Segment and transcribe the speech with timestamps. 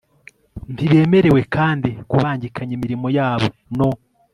[0.73, 3.89] Ntibemerewe kandi kubangikanya imirimo yabo no